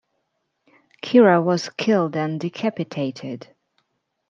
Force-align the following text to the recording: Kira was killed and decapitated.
Kira 1.03 1.39
was 1.43 1.69
killed 1.69 2.15
and 2.17 2.39
decapitated. 2.39 3.53